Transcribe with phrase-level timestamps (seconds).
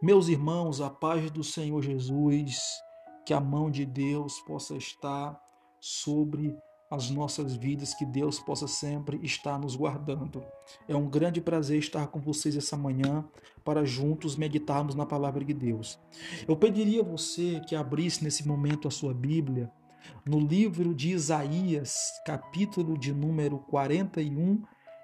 [0.00, 2.60] Meus irmãos, a paz do Senhor Jesus,
[3.26, 5.38] que a mão de Deus possa estar
[5.80, 6.56] sobre
[6.90, 10.42] as nossas vidas, que Deus possa sempre estar nos guardando.
[10.86, 13.24] É um grande prazer estar com vocês essa manhã
[13.64, 15.98] para juntos meditarmos na palavra de Deus.
[16.46, 19.70] Eu pediria a você que abrisse nesse momento a sua Bíblia
[20.24, 21.94] no livro de Isaías,
[22.24, 24.62] capítulo de número 41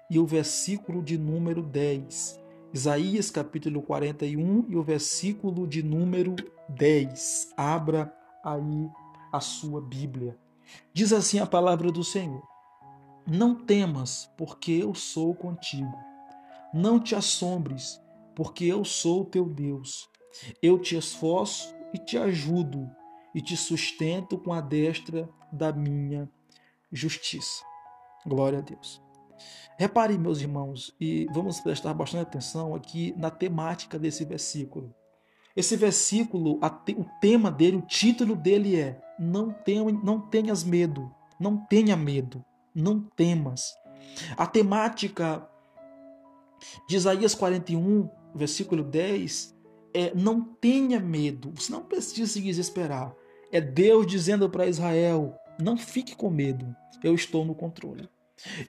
[0.09, 2.44] e o versículo de número 10.
[2.75, 6.35] Isaías, capítulo 41 e o versículo de número
[6.67, 7.53] 10.
[7.55, 8.89] Abra aí
[9.31, 10.37] a sua Bíblia.
[10.91, 12.45] Diz assim a palavra do Senhor:
[13.25, 15.97] Não temas, porque eu sou contigo.
[16.73, 18.01] Não te assombres,
[18.35, 20.09] porque eu sou teu Deus.
[20.61, 22.91] Eu te esforço e te ajudo,
[23.33, 26.29] e te sustento com a destra da minha
[26.91, 27.63] justiça.
[28.25, 29.04] Glória a Deus.
[29.77, 34.93] Repare, meus irmãos, e vamos prestar bastante atenção aqui na temática desse versículo.
[35.55, 41.09] Esse versículo, o tema dele, o título dele é: Não, tenha, não tenhas medo,
[41.39, 42.43] não tenha medo,
[42.73, 43.73] não temas.
[44.37, 45.47] A temática
[46.87, 49.55] de Isaías 41, versículo 10,
[49.93, 53.15] é: Não tenha medo, você não precisa se desesperar.
[53.51, 58.09] É Deus dizendo para Israel: Não fique com medo, eu estou no controle.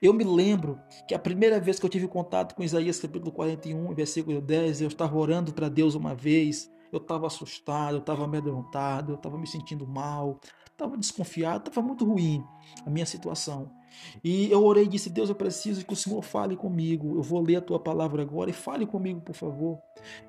[0.01, 3.93] Eu me lembro que a primeira vez que eu tive contato com Isaías capítulo 41,
[3.93, 9.11] versículo 10, eu estava orando para Deus uma vez, eu estava assustado, eu estava amedrontado,
[9.11, 10.39] eu estava me sentindo mal,
[10.71, 12.43] estava desconfiado, estava muito ruim
[12.85, 13.71] a minha situação.
[14.23, 17.17] E eu orei e disse: Deus, eu preciso que o Senhor fale comigo.
[17.17, 19.79] Eu vou ler a tua palavra agora e fale comigo, por favor.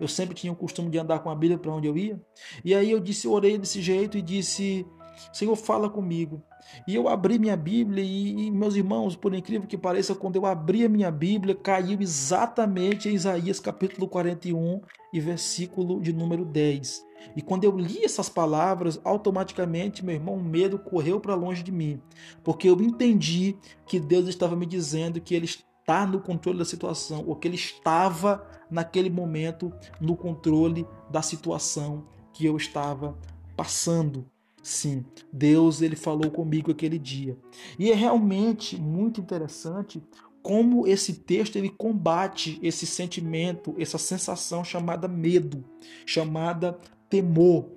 [0.00, 2.20] Eu sempre tinha o costume de andar com a Bíblia para onde eu ia.
[2.64, 4.86] E aí eu disse, eu orei desse jeito e disse:
[5.32, 6.42] Senhor, fala comigo.
[6.86, 10.84] E eu abri minha Bíblia e, meus irmãos, por incrível que pareça, quando eu abri
[10.84, 14.80] a minha Bíblia, caiu exatamente em Isaías capítulo 41
[15.12, 17.06] e versículo de número 10.
[17.36, 21.72] E quando eu li essas palavras, automaticamente, meu irmão, o medo correu para longe de
[21.72, 22.00] mim,
[22.44, 27.24] porque eu entendi que Deus estava me dizendo que ele está no controle da situação,
[27.26, 33.16] ou que ele estava naquele momento no controle da situação que eu estava
[33.56, 34.26] passando.
[34.62, 37.36] Sim, Deus ele falou comigo aquele dia.
[37.78, 40.02] E é realmente muito interessante
[40.42, 45.64] como esse texto ele combate esse sentimento, essa sensação chamada medo,
[46.06, 47.70] chamada temor.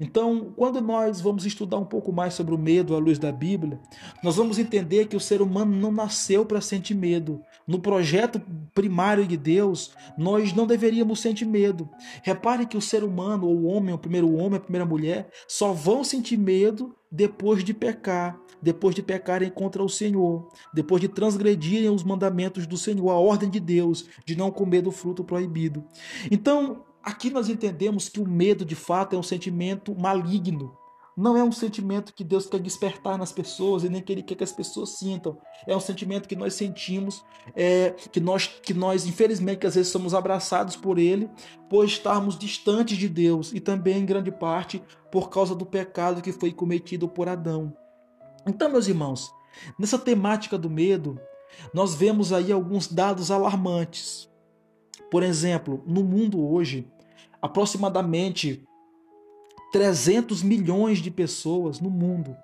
[0.00, 3.80] Então, quando nós vamos estudar um pouco mais sobre o medo à luz da Bíblia,
[4.22, 7.40] nós vamos entender que o ser humano não nasceu para sentir medo.
[7.72, 8.38] No projeto
[8.74, 11.88] primário de Deus, nós não deveríamos sentir medo.
[12.22, 15.72] Repare que o ser humano, ou o homem, o primeiro homem, a primeira mulher, só
[15.72, 21.88] vão sentir medo depois de pecar, depois de pecarem contra o Senhor, depois de transgredirem
[21.88, 25.82] os mandamentos do Senhor, a ordem de Deus de não comer do fruto proibido.
[26.30, 30.78] Então, Aqui nós entendemos que o medo de fato é um sentimento maligno.
[31.16, 34.34] Não é um sentimento que Deus quer despertar nas pessoas e nem que Ele quer
[34.34, 35.38] que as pessoas sintam.
[35.66, 37.22] É um sentimento que nós sentimos,
[37.54, 41.28] é, que nós, que nós infelizmente às vezes somos abraçados por Ele,
[41.68, 46.32] por estarmos distantes de Deus e também em grande parte por causa do pecado que
[46.32, 47.76] foi cometido por Adão.
[48.46, 49.30] Então, meus irmãos,
[49.78, 51.20] nessa temática do medo,
[51.74, 54.30] nós vemos aí alguns dados alarmantes.
[55.10, 56.90] Por exemplo, no mundo hoje,
[57.40, 58.64] aproximadamente
[59.72, 62.36] 300 milhões de pessoas no mundo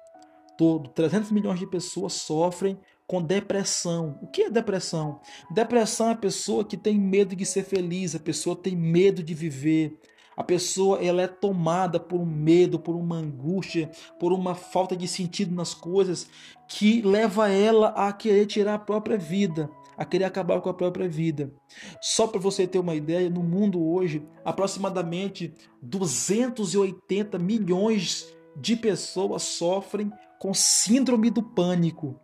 [0.58, 4.18] todo, 300 milhões de pessoas sofrem com depressão.
[4.20, 5.20] O que é depressão?
[5.50, 9.32] Depressão é a pessoa que tem medo de ser feliz, a pessoa tem medo de
[9.32, 9.96] viver.
[10.36, 13.90] A pessoa ela é tomada por um medo, por uma angústia,
[14.20, 16.28] por uma falta de sentido nas coisas
[16.68, 21.08] que leva ela a querer tirar a própria vida a querer acabar com a própria
[21.08, 21.52] vida.
[22.00, 30.10] Só para você ter uma ideia, no mundo hoje, aproximadamente 280 milhões de pessoas sofrem
[30.38, 32.18] com síndrome do pânico.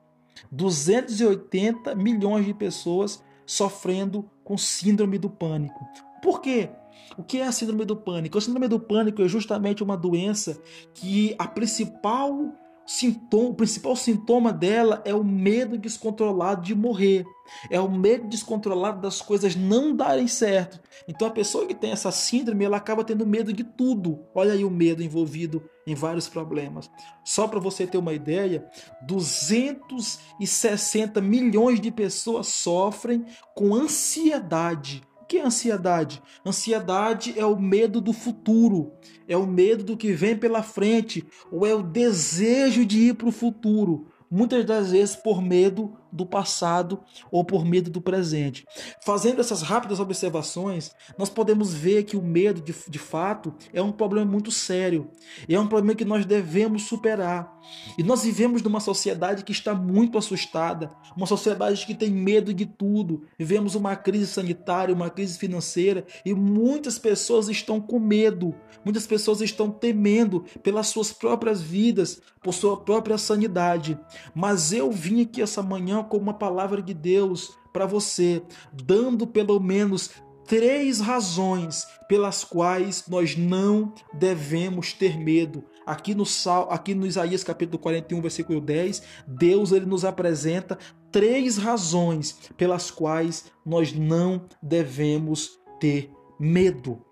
[0.52, 5.84] 280 milhões de pessoas sofrendo com síndrome do pânico.
[6.22, 6.70] Por quê?
[7.18, 8.38] O que é a síndrome do pânico?
[8.38, 10.60] A síndrome do pânico é justamente uma doença
[10.94, 12.52] que a principal
[12.86, 17.24] sintoma, o principal sintoma dela é o medo descontrolado de morrer.
[17.70, 20.80] É o medo descontrolado das coisas não darem certo.
[21.06, 24.24] Então a pessoa que tem essa síndrome, ela acaba tendo medo de tudo.
[24.34, 26.90] Olha aí o medo envolvido em vários problemas.
[27.22, 28.66] Só para você ter uma ideia,
[29.02, 36.22] 260 milhões de pessoas sofrem com ansiedade o que é ansiedade?
[36.44, 38.92] Ansiedade é o medo do futuro,
[39.26, 43.28] é o medo do que vem pela frente, ou é o desejo de ir para
[43.28, 47.00] o futuro, muitas das vezes por medo do passado
[47.30, 48.64] ou por medo do presente.
[49.04, 53.92] Fazendo essas rápidas observações, nós podemos ver que o medo, de, de fato, é um
[53.92, 55.10] problema muito sério.
[55.48, 57.52] É um problema que nós devemos superar.
[57.96, 62.66] E nós vivemos numa sociedade que está muito assustada, uma sociedade que tem medo de
[62.66, 63.22] tudo.
[63.38, 69.40] Vivemos uma crise sanitária, uma crise financeira e muitas pessoas estão com medo, muitas pessoas
[69.40, 73.98] estão temendo pelas suas próprias vidas, por sua própria sanidade.
[74.34, 78.42] Mas eu vim aqui essa manhã com uma palavra de Deus para você,
[78.72, 80.10] dando pelo menos
[80.46, 85.64] três razões pelas quais nós não devemos ter medo.
[85.86, 90.78] Aqui no Sal, aqui no Isaías capítulo 41, versículo 10, Deus ele nos apresenta
[91.10, 97.04] três razões pelas quais nós não devemos ter medo.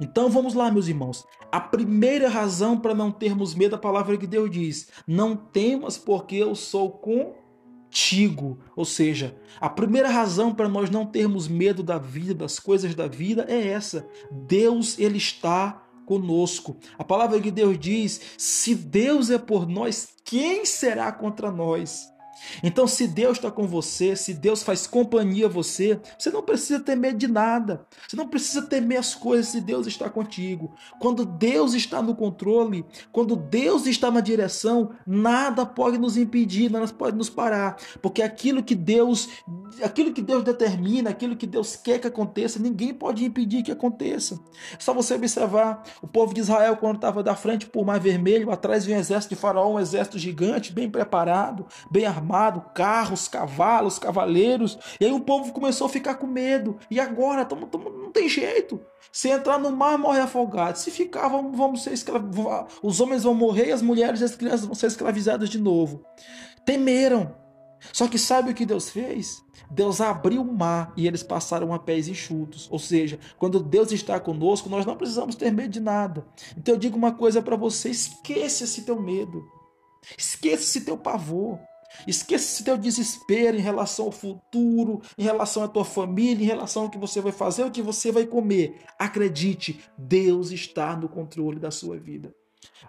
[0.00, 1.24] Então vamos lá, meus irmãos.
[1.52, 6.36] A primeira razão para não termos medo, a palavra que Deus diz: Não temas, porque
[6.36, 6.90] eu sou
[7.94, 8.58] contigo.
[8.74, 13.06] Ou seja, a primeira razão para nós não termos medo da vida, das coisas da
[13.06, 16.76] vida, é essa: Deus, Ele está conosco.
[16.98, 22.12] A palavra que Deus diz: Se Deus é por nós, quem será contra nós?
[22.62, 26.80] Então, se Deus está com você, se Deus faz companhia a você, você não precisa
[26.80, 27.86] temer de nada.
[28.06, 30.74] Você não precisa temer as coisas se Deus está contigo.
[30.98, 36.86] Quando Deus está no controle, quando Deus está na direção, nada pode nos impedir, nada
[36.88, 39.28] pode nos parar, porque aquilo que Deus,
[39.82, 44.40] aquilo que Deus determina, aquilo que Deus quer que aconteça, ninguém pode impedir que aconteça.
[44.72, 48.50] É só você observar o povo de Israel quando estava da frente por Mar Vermelho,
[48.50, 53.28] atrás vinha um exército de Faraó, um exército gigante, bem preparado, bem armado armado, carros,
[53.28, 54.78] cavalos, cavaleiros.
[54.98, 56.78] E aí o povo começão a ficar com medo.
[56.90, 57.44] E agora?
[57.44, 58.80] Tamo, tamo, não tem jeito.
[59.12, 60.76] Se entrar no mar, morre afogado.
[60.76, 62.74] Se ficar, vamos, vamos ser escravizados.
[62.82, 66.04] Os homens vão morrer as mulheres e as crianças vão ser escravizadas de novo.
[66.64, 67.36] Temeram.
[67.92, 69.44] Só que sabe o que Deus fez?
[69.70, 72.66] Deus abriu o mar e eles passaram a pés enxutos.
[72.70, 76.26] Ou seja, quando Deus está conosco, nós não precisamos ter medo de nada.
[76.56, 79.44] Então eu digo uma coisa para você: esqueça esse teu medo.
[80.16, 81.58] Esqueça esse teu pavor.
[82.06, 86.84] Esqueça esse teu desespero em relação ao futuro, em relação à tua família, em relação
[86.84, 88.80] ao que você vai fazer, o que você vai comer.
[88.98, 92.34] Acredite, Deus está no controle da sua vida.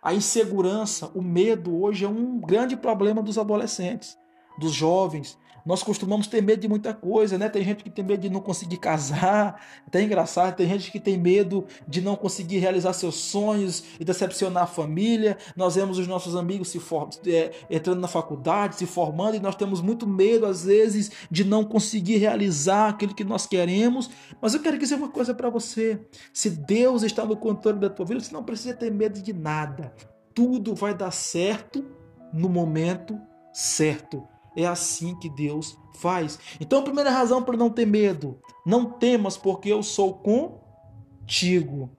[0.01, 4.17] A insegurança, o medo hoje é um grande problema dos adolescentes,
[4.59, 7.49] dos jovens, nós costumamos ter medo de muita coisa, né?
[7.49, 11.17] Tem gente que tem medo de não conseguir casar, até engraçado, tem gente que tem
[11.17, 15.37] medo de não conseguir realizar seus sonhos e decepcionar a família.
[15.55, 19.55] Nós vemos os nossos amigos se for, é, entrando na faculdade, se formando, e nós
[19.55, 24.09] temos muito medo, às vezes, de não conseguir realizar aquilo que nós queremos.
[24.39, 25.99] Mas eu quero dizer uma coisa para você:
[26.31, 29.93] se Deus está no controle da tua vida, você não precisa ter medo de nada.
[30.33, 31.83] Tudo vai dar certo
[32.31, 33.19] no momento
[33.53, 34.27] certo.
[34.55, 36.39] É assim que Deus faz.
[36.59, 41.89] Então, a primeira razão para não ter medo: não temas, porque eu sou contigo.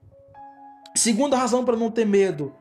[0.94, 2.52] Segunda razão para não ter medo: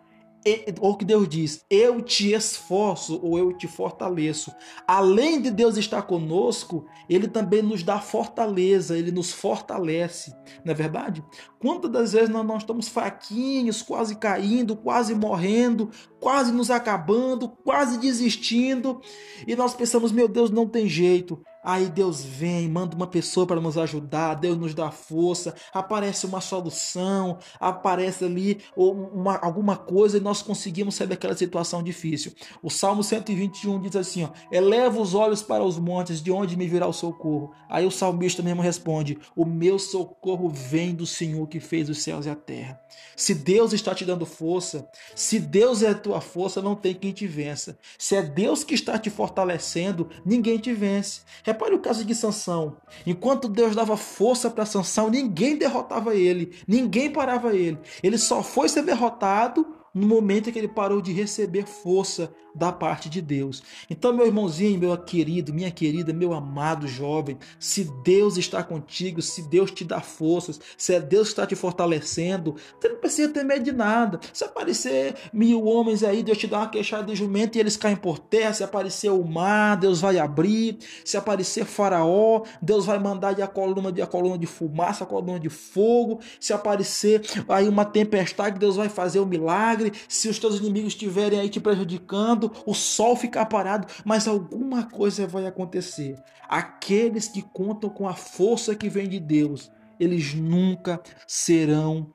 [0.79, 4.53] ou que Deus diz, eu te esforço ou eu te fortaleço.
[4.87, 10.35] Além de Deus estar conosco, Ele também nos dá fortaleza, Ele nos fortalece.
[10.63, 11.23] Não é verdade?
[11.59, 15.89] Quantas das vezes nós, nós estamos fraquinhos, quase caindo, quase morrendo,
[16.19, 19.01] quase nos acabando, quase desistindo,
[19.47, 21.41] e nós pensamos, meu Deus, não tem jeito.
[21.65, 26.39] Aí Deus vem, manda uma pessoa para nos ajudar, Deus nos dá força, aparece uma
[26.39, 32.33] solução, aparece ali uma, alguma coisa e nós conseguimos sair daquela situação difícil.
[32.61, 36.67] O Salmo 121 diz assim: ó, eleva os olhos para os montes, de onde me
[36.67, 37.51] virá o socorro.
[37.67, 42.27] Aí o salmista mesmo responde: O meu socorro vem do Senhor que fez os céus
[42.27, 42.79] e a terra.
[43.15, 47.11] Se Deus está te dando força, se Deus é a tua força, não tem quem
[47.11, 47.77] te vença.
[47.97, 51.21] Se é Deus que está te fortalecendo, ninguém te vence.
[51.55, 52.75] Repare o caso de Sansão.
[53.07, 57.79] Enquanto Deus dava força para Sansão, ninguém derrotava ele, ninguém parava ele.
[58.03, 62.71] Ele só foi ser derrotado no momento em que ele parou de receber força da
[62.71, 63.61] parte de Deus.
[63.89, 69.41] Então, meu irmãozinho, meu querido, minha querida, meu amado jovem, se Deus está contigo, se
[69.49, 73.43] Deus te dá forças, se é Deus que está te fortalecendo, você não precisa ter
[73.43, 74.19] medo de nada.
[74.31, 77.95] Se aparecer mil homens aí, Deus te dá uma queixada de jumento e eles caem
[77.95, 78.53] por terra.
[78.53, 80.77] Se aparecer o mar, Deus vai abrir.
[81.03, 85.39] Se aparecer Faraó, Deus vai mandar a coluna de a coluna de fumaça, a coluna
[85.39, 86.19] de fogo.
[86.39, 89.84] Se aparecer aí uma tempestade, Deus vai fazer o um milagre.
[90.07, 95.27] Se os teus inimigos estiverem aí te prejudicando, o sol ficar parado, mas alguma coisa
[95.27, 96.17] vai acontecer.
[96.47, 102.13] Aqueles que contam com a força que vem de Deus, eles nunca serão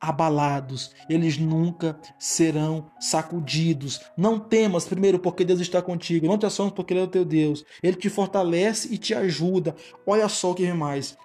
[0.00, 4.00] abalados, eles nunca serão sacudidos.
[4.16, 6.26] Não temas, primeiro, porque Deus está contigo.
[6.26, 7.64] Não te assombres, porque Ele é o teu Deus.
[7.82, 9.76] Ele te fortalece e te ajuda.
[10.06, 11.18] Olha só o que vem mais.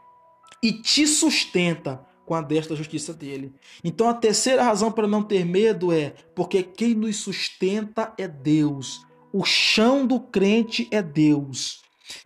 [0.62, 3.54] E te sustenta com a destra justiça dele.
[3.84, 9.06] Então a terceira razão para não ter medo é porque quem nos sustenta é Deus.
[9.32, 11.82] O chão do crente é Deus.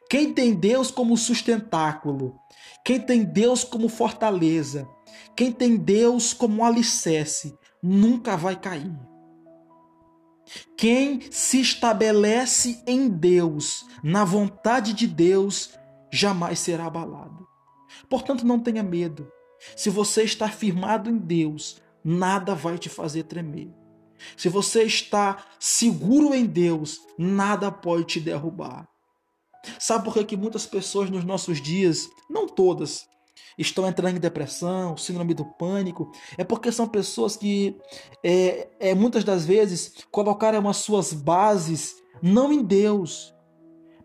[0.09, 2.35] Quem tem Deus como sustentáculo,
[2.83, 4.87] quem tem Deus como fortaleza,
[5.35, 8.91] quem tem Deus como alicerce, nunca vai cair.
[10.75, 15.71] Quem se estabelece em Deus, na vontade de Deus,
[16.11, 17.47] jamais será abalado.
[18.09, 19.31] Portanto, não tenha medo.
[19.75, 23.69] Se você está firmado em Deus, nada vai te fazer tremer.
[24.35, 28.87] Se você está seguro em Deus, nada pode te derrubar.
[29.79, 33.07] Sabe por que, que muitas pessoas nos nossos dias, não todas,
[33.57, 36.11] estão entrando em depressão, síndrome do pânico?
[36.37, 37.77] É porque são pessoas que,
[38.23, 43.33] é, é, muitas das vezes, colocaram as suas bases não em Deus,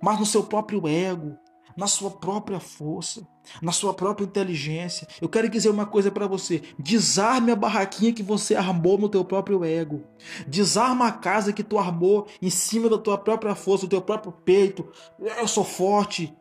[0.02, 1.36] mas no seu próprio ego,
[1.76, 3.26] na sua própria força,
[3.60, 5.06] na sua própria inteligência.
[5.20, 9.24] Eu quero dizer uma coisa para você: desarme a barraquinha que você armou no teu
[9.24, 10.02] próprio ego.
[10.46, 14.32] Desarma a casa que tu armou em cima da tua própria força, do teu próprio
[14.32, 14.86] peito.
[15.18, 16.34] Eu sou forte.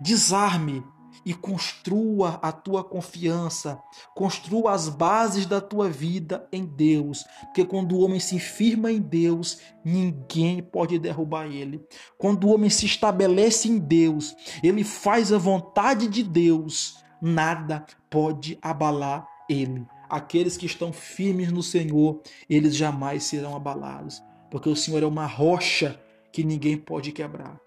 [0.00, 0.82] Desarme
[1.26, 3.82] e construa a tua confiança,
[4.14, 9.00] construa as bases da tua vida em Deus, porque quando o homem se firma em
[9.00, 11.84] Deus, ninguém pode derrubar ele.
[12.16, 18.56] Quando o homem se estabelece em Deus, ele faz a vontade de Deus, nada pode
[18.62, 19.84] abalar ele.
[20.08, 25.26] Aqueles que estão firmes no Senhor, eles jamais serão abalados, porque o Senhor é uma
[25.26, 26.00] rocha
[26.32, 27.58] que ninguém pode quebrar.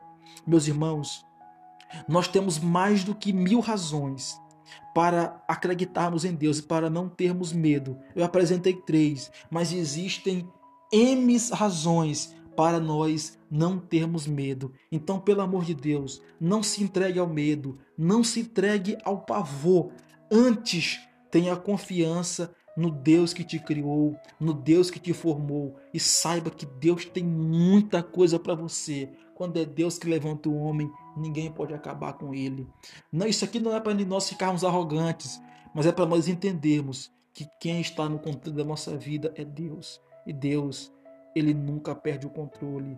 [0.48, 1.26] Meus irmãos,
[2.08, 4.40] nós temos mais do que mil razões
[4.94, 7.98] para acreditarmos em Deus e para não termos medo.
[8.16, 10.48] Eu apresentei três, mas existem
[10.92, 14.74] M razões para nós não termos medo.
[14.92, 19.92] Então, pelo amor de Deus, não se entregue ao medo, não se entregue ao pavor.
[20.30, 21.00] Antes,
[21.32, 26.66] tenha confiança no Deus que te criou, no Deus que te formou e saiba que
[26.66, 29.10] Deus tem muita coisa para você.
[29.40, 32.68] Quando é Deus que levanta o homem, ninguém pode acabar com ele.
[33.10, 35.42] Não, isso aqui não é para nós ficarmos arrogantes,
[35.74, 40.02] mas é para nós entendermos que quem está no controle da nossa vida é Deus.
[40.28, 40.92] E Deus,
[41.34, 42.98] ele nunca perde o controle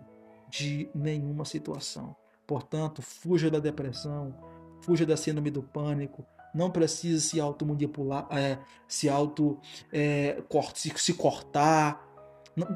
[0.50, 2.16] de nenhuma situação.
[2.44, 4.34] Portanto, fuja da depressão,
[4.80, 8.58] fuja da síndrome do pânico, não precisa se automanipular, é,
[8.88, 9.60] se auto
[9.92, 10.42] é,
[10.74, 12.04] se, cortar,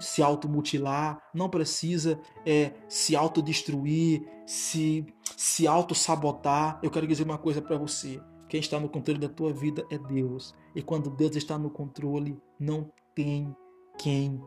[0.00, 5.06] se automutilar, não precisa é, se autodestruir, se,
[5.36, 6.78] se auto-sabotar.
[6.82, 8.20] Eu quero dizer uma coisa para você.
[8.48, 10.54] Quem está no controle da tua vida é Deus.
[10.74, 13.54] E quando Deus está no controle, não tem
[13.98, 14.40] quem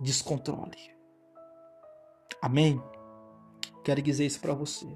[0.00, 0.94] descontrole.
[2.42, 2.82] Amém?
[3.84, 4.86] Quero dizer isso para você.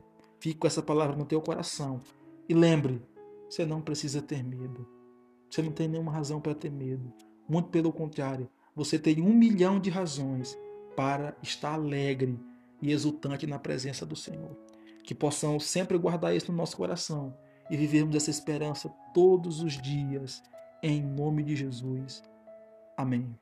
[0.41, 2.01] Fique com essa palavra no teu coração.
[2.49, 3.03] E lembre,
[3.49, 4.87] você não precisa ter medo.
[5.49, 7.13] Você não tem nenhuma razão para ter medo.
[7.49, 10.57] Muito pelo contrário, você tem um milhão de razões
[10.97, 12.39] para estar alegre
[12.81, 14.57] e exultante na presença do Senhor.
[15.03, 17.35] Que possamos sempre guardar isso no nosso coração
[17.71, 20.43] e vivermos essa esperança todos os dias,
[20.83, 22.23] em nome de Jesus.
[22.97, 23.35] Amém.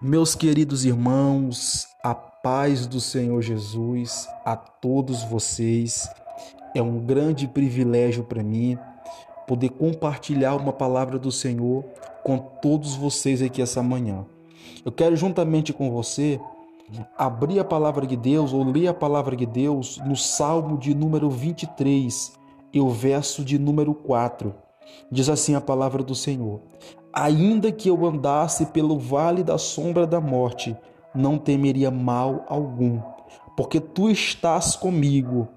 [0.00, 6.08] Meus queridos irmãos, a paz do Senhor Jesus a todos vocês.
[6.74, 8.78] É um grande privilégio para mim
[9.48, 11.82] poder compartilhar uma palavra do Senhor
[12.22, 14.26] com todos vocês aqui essa manhã.
[14.84, 16.38] Eu quero juntamente com você
[17.16, 21.30] abrir a palavra de Deus ou ler a palavra de Deus no Salmo de número
[21.30, 22.34] 23
[22.74, 24.54] e o verso de número 4.
[25.10, 26.60] Diz assim a palavra do Senhor:
[27.10, 30.76] Ainda que eu andasse pelo vale da sombra da morte,
[31.14, 33.00] não temeria mal algum,
[33.56, 35.48] porque tu estás comigo,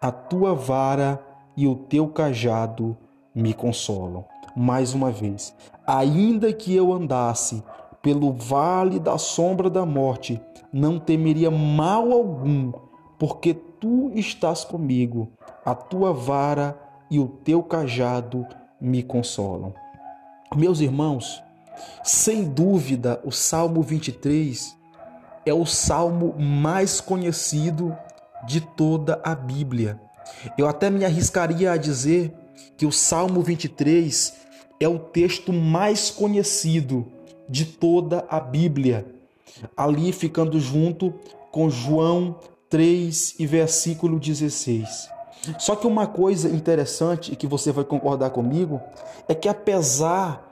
[0.00, 1.20] a tua vara
[1.56, 2.96] e o teu cajado
[3.34, 4.24] me consolam.
[4.56, 5.54] Mais uma vez,
[5.86, 7.62] ainda que eu andasse
[8.02, 10.40] pelo vale da sombra da morte,
[10.72, 12.72] não temeria mal algum,
[13.18, 15.28] porque tu estás comigo,
[15.64, 16.78] a tua vara
[17.10, 18.46] e o teu cajado
[18.80, 19.74] me consolam.
[20.56, 21.42] Meus irmãos,
[22.02, 24.76] sem dúvida, o Salmo 23
[25.44, 27.96] é o salmo mais conhecido
[28.46, 30.00] de toda a Bíblia.
[30.56, 32.34] Eu até me arriscaria a dizer
[32.76, 34.34] que o Salmo 23
[34.78, 37.06] é o texto mais conhecido
[37.48, 39.06] de toda a Bíblia,
[39.76, 41.12] ali ficando junto
[41.50, 42.36] com João
[42.68, 45.08] 3 e versículo 16.
[45.58, 48.80] Só que uma coisa interessante e que você vai concordar comigo
[49.28, 50.50] é que apesar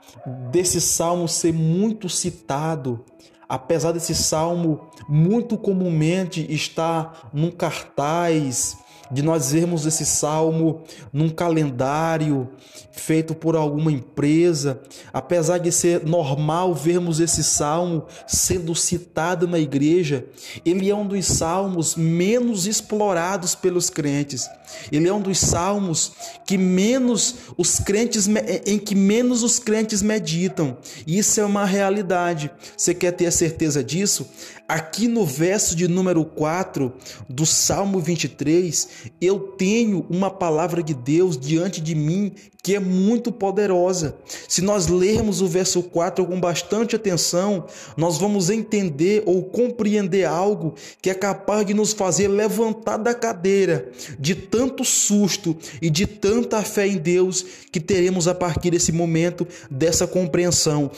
[0.51, 3.05] desse salmo ser muito citado,
[3.47, 8.77] apesar desse salmo muito comumente estar num cartaz,
[9.11, 12.49] de nós vermos esse salmo num calendário
[12.91, 20.25] feito por alguma empresa, apesar de ser normal vermos esse salmo sendo citado na igreja,
[20.65, 24.47] ele é um dos salmos menos explorados pelos crentes.
[24.91, 26.11] Ele é um dos salmos
[26.45, 28.27] que menos os crentes
[28.65, 30.77] em que menos os crentes meditam.
[31.07, 32.51] Isso é uma realidade.
[32.77, 34.29] Você quer ter a certeza disso?
[34.67, 36.93] Aqui no verso de número 4
[37.27, 38.87] do Salmo 23,
[39.21, 44.17] eu tenho uma palavra de Deus diante de mim que é muito poderosa.
[44.47, 47.65] Se nós lermos o verso 4 com bastante atenção,
[47.95, 53.89] nós vamos entender ou compreender algo que é capaz de nos fazer levantar da cadeira
[54.19, 59.47] de tanto susto e de tanta fé em Deus que teremos a partir desse momento
[59.71, 60.91] dessa compreensão.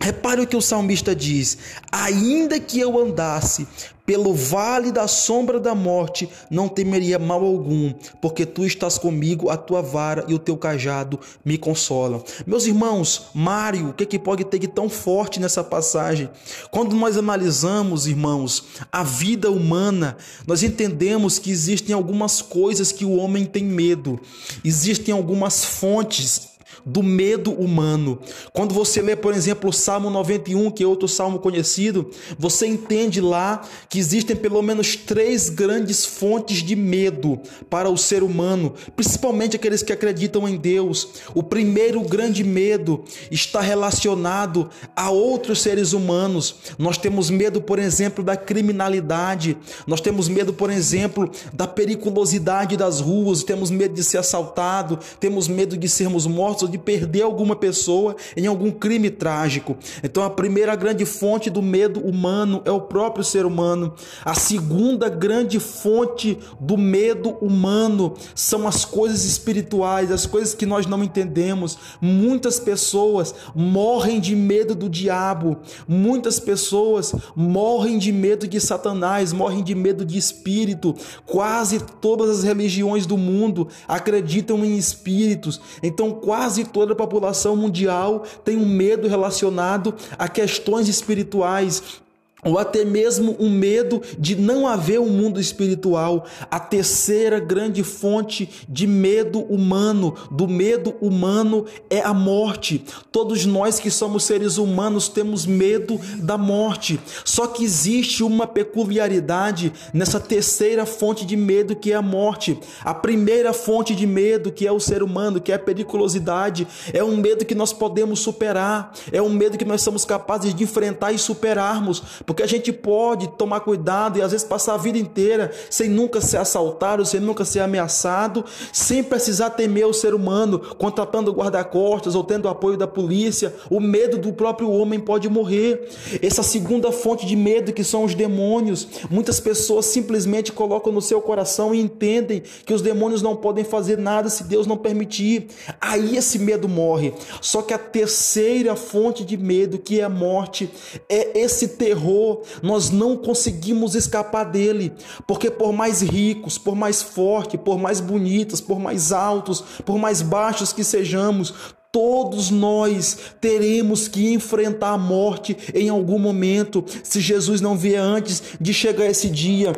[0.00, 1.58] Repare o que o salmista diz:
[1.90, 3.66] Ainda que eu andasse
[4.06, 9.56] pelo vale da sombra da morte, não temeria mal algum, porque tu estás comigo, a
[9.56, 12.22] tua vara e o teu cajado me consolam.
[12.46, 16.30] Meus irmãos, Mário, o que, é que pode ter de tão forte nessa passagem?
[16.70, 23.16] Quando nós analisamos, irmãos, a vida humana, nós entendemos que existem algumas coisas que o
[23.16, 24.20] homem tem medo,
[24.64, 26.55] existem algumas fontes
[26.86, 28.20] do medo humano.
[28.52, 33.20] Quando você lê, por exemplo, o Salmo 91, que é outro salmo conhecido, você entende
[33.20, 39.56] lá que existem pelo menos três grandes fontes de medo para o ser humano, principalmente
[39.56, 41.08] aqueles que acreditam em Deus.
[41.34, 43.02] O primeiro grande medo
[43.32, 46.54] está relacionado a outros seres humanos.
[46.78, 49.56] Nós temos medo, por exemplo, da criminalidade,
[49.88, 55.48] nós temos medo, por exemplo, da periculosidade das ruas, temos medo de ser assaltado, temos
[55.48, 59.76] medo de sermos mortos de perder alguma pessoa em algum crime trágico.
[60.02, 63.94] Então, a primeira grande fonte do medo humano é o próprio ser humano.
[64.24, 70.86] A segunda grande fonte do medo humano são as coisas espirituais, as coisas que nós
[70.86, 71.78] não entendemos.
[72.00, 75.56] Muitas pessoas morrem de medo do diabo,
[75.88, 80.94] muitas pessoas morrem de medo de Satanás, morrem de medo de espírito.
[81.24, 85.60] Quase todas as religiões do mundo acreditam em espíritos.
[85.82, 92.02] Então, quase toda a população mundial tem um medo relacionado a questões espirituais
[92.46, 96.24] ou até mesmo um medo de não haver um mundo espiritual.
[96.50, 102.84] A terceira grande fonte de medo humano, do medo humano, é a morte.
[103.10, 107.00] Todos nós que somos seres humanos temos medo da morte.
[107.24, 112.58] Só que existe uma peculiaridade nessa terceira fonte de medo que é a morte.
[112.84, 117.02] A primeira fonte de medo, que é o ser humano, que é a periculosidade, é
[117.02, 121.12] um medo que nós podemos superar, é um medo que nós somos capazes de enfrentar
[121.12, 125.50] e superarmos porque a gente pode tomar cuidado e às vezes passar a vida inteira
[125.70, 131.32] sem nunca ser assaltado, sem nunca ser ameaçado, sem precisar temer o ser humano, contratando
[131.32, 133.54] guarda-costas ou tendo apoio da polícia.
[133.70, 135.88] O medo do próprio homem pode morrer.
[136.22, 138.88] Essa segunda fonte de medo que são os demônios.
[139.10, 143.98] Muitas pessoas simplesmente colocam no seu coração e entendem que os demônios não podem fazer
[143.98, 145.48] nada se Deus não permitir.
[145.80, 147.14] Aí esse medo morre.
[147.40, 150.70] Só que a terceira fonte de medo, que é a morte,
[151.08, 152.25] é esse terror
[152.62, 154.92] nós não conseguimos escapar dele,
[155.26, 160.22] porque por mais ricos, por mais fortes, por mais bonitos, por mais altos, por mais
[160.22, 161.54] baixos que sejamos,
[161.92, 168.42] Todos nós teremos que enfrentar a morte em algum momento, se Jesus não vier antes
[168.60, 169.72] de chegar esse dia.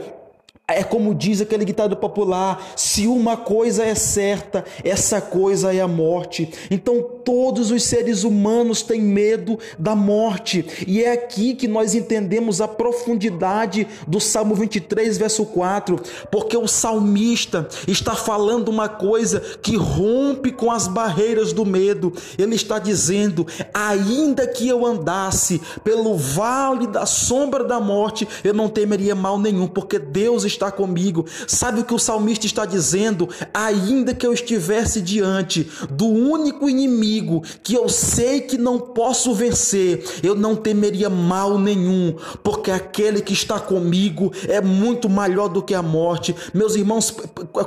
[0.70, 5.88] É como diz aquele ditado popular: se uma coisa é certa, essa coisa é a
[5.88, 6.50] morte.
[6.70, 12.60] Então todos os seres humanos têm medo da morte, e é aqui que nós entendemos
[12.60, 16.00] a profundidade do Salmo 23, verso 4,
[16.30, 22.12] porque o salmista está falando uma coisa que rompe com as barreiras do medo.
[22.36, 28.68] Ele está dizendo: ainda que eu andasse pelo vale da sombra da morte, eu não
[28.68, 31.24] temeria mal nenhum, porque Deus está está comigo.
[31.46, 33.28] Sabe o que o salmista está dizendo?
[33.54, 40.04] Ainda que eu estivesse diante do único inimigo que eu sei que não posso vencer,
[40.22, 45.74] eu não temeria mal nenhum, porque aquele que está comigo é muito maior do que
[45.74, 46.34] a morte.
[46.52, 47.14] Meus irmãos,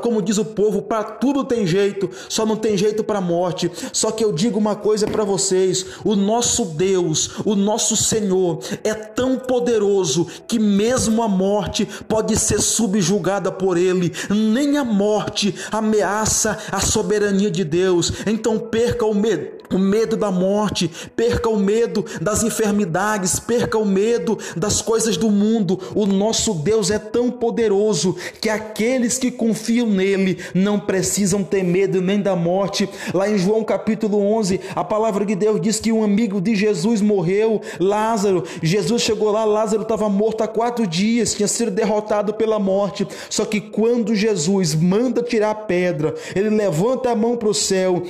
[0.01, 3.71] como diz o povo, para tudo tem jeito, só não tem jeito para a morte.
[3.93, 8.93] Só que eu digo uma coisa para vocês: o nosso Deus, o nosso Senhor é
[8.93, 14.11] tão poderoso que mesmo a morte pode ser subjugada por ele.
[14.29, 18.11] Nem a morte ameaça a soberania de Deus.
[18.25, 23.85] Então perca o medo o medo da morte, perca o medo das enfermidades, perca o
[23.85, 25.79] medo das coisas do mundo.
[25.95, 32.01] O nosso Deus é tão poderoso que aqueles que confiam nele não precisam ter medo
[32.01, 32.89] nem da morte.
[33.13, 37.01] Lá em João capítulo 11, a palavra de Deus diz que um amigo de Jesus
[37.01, 38.43] morreu, Lázaro.
[38.61, 43.07] Jesus chegou lá, Lázaro estava morto há quatro dias, tinha sido derrotado pela morte.
[43.29, 48.03] Só que quando Jesus manda tirar a pedra, ele levanta a mão para o céu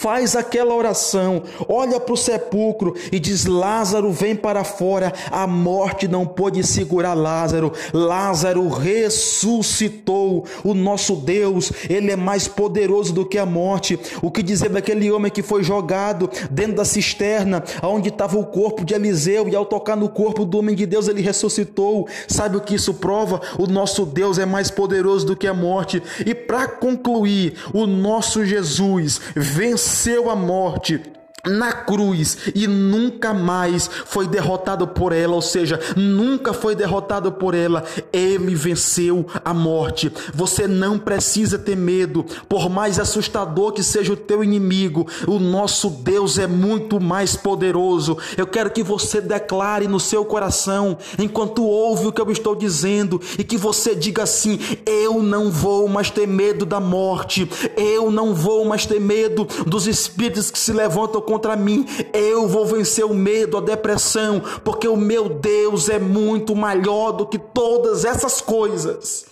[0.00, 5.12] faz aquela oração, olha para o sepulcro e diz: Lázaro, vem para fora.
[5.30, 7.72] A morte não pôde segurar Lázaro.
[7.92, 10.44] Lázaro ressuscitou.
[10.62, 13.98] O nosso Deus, ele é mais poderoso do que a morte.
[14.22, 18.84] O que dizer daquele homem que foi jogado dentro da cisterna, onde estava o corpo
[18.84, 22.06] de Eliseu, e ao tocar no corpo do homem de Deus, ele ressuscitou.
[22.28, 23.40] Sabe o que isso prova?
[23.58, 26.02] O nosso Deus é mais poderoso do que a morte.
[26.24, 31.00] E para concluir, o nosso Jesus venceu venceu a morte
[31.48, 37.54] na cruz e nunca mais foi derrotado por ela, ou seja, nunca foi derrotado por
[37.54, 37.84] ela.
[38.12, 40.12] Ele venceu a morte.
[40.34, 45.90] Você não precisa ter medo, por mais assustador que seja o teu inimigo, o nosso
[45.90, 48.16] Deus é muito mais poderoso.
[48.36, 53.20] Eu quero que você declare no seu coração, enquanto ouve o que eu estou dizendo,
[53.38, 58.34] e que você diga assim: Eu não vou mais ter medo da morte, eu não
[58.34, 61.86] vou mais ter medo dos espíritos que se levantam contra mim.
[62.12, 67.24] Eu vou vencer o medo, a depressão, porque o meu Deus é muito maior do
[67.24, 69.26] que todas essas coisas.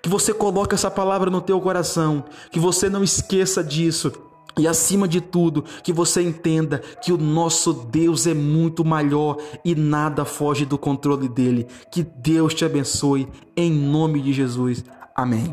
[0.00, 4.12] Que você coloque essa palavra no teu coração, que você não esqueça disso.
[4.56, 9.74] E acima de tudo, que você entenda que o nosso Deus é muito maior e
[9.74, 11.66] nada foge do controle dele.
[11.90, 14.84] Que Deus te abençoe em nome de Jesus.
[15.16, 15.52] Amém.